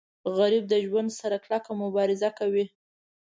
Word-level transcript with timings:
غریب 0.37 0.63
د 0.69 0.73
ژوند 0.85 1.09
سره 1.19 1.35
کلکه 1.45 1.71
مبارزه 1.81 2.29
کوي 2.39 2.65